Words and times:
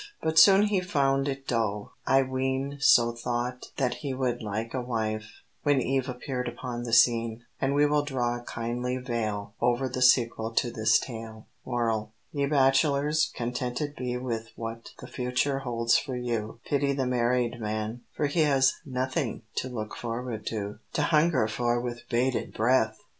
But 0.19 0.39
soon 0.39 0.63
he 0.63 0.81
found 0.81 1.27
it 1.27 1.47
dull, 1.47 1.93
I 2.07 2.23
ween, 2.23 2.77
So 2.79 3.11
thought 3.11 3.67
that 3.77 3.97
he 4.01 4.15
would 4.15 4.41
like 4.41 4.73
a 4.73 4.81
wife, 4.81 5.43
When 5.61 5.79
Eve 5.79 6.09
appeared 6.09 6.47
upon 6.47 6.81
the 6.81 6.91
scene. 6.91 7.43
And 7.61 7.75
we 7.75 7.85
will 7.85 8.01
draw 8.03 8.35
a 8.39 8.43
kindly 8.43 8.97
veil 8.97 9.53
Over 9.61 9.87
the 9.87 10.01
sequel 10.01 10.55
to 10.55 10.71
this 10.71 10.97
tale. 10.97 11.45
MORAL 11.67 12.13
Ye 12.31 12.47
Bachelors, 12.47 13.31
contented 13.35 13.95
be 13.95 14.17
With 14.17 14.47
what 14.55 14.89
the 14.99 15.05
future 15.07 15.59
holds 15.59 15.99
for 15.99 16.15
you; 16.15 16.59
Pity 16.65 16.93
the 16.93 17.05
married 17.05 17.59
man, 17.59 18.01
for 18.17 18.25
he 18.25 18.39
Has 18.39 18.73
nothing 18.83 19.43
to 19.57 19.69
look 19.69 19.95
forward 19.95 20.47
to, 20.47 20.79
To 20.93 21.01
hunger 21.03 21.47
for 21.47 21.79
with 21.79 22.01
bated 22.09 22.55
breath! 22.55 22.97